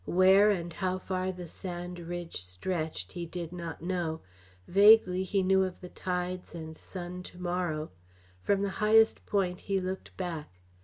[0.07, 4.21] Where and how far the sand ridge stretched he did not know.
[4.67, 7.91] Vaguely he knew of the tides and sun to morrow.
[8.41, 10.59] From the highest point he looked back.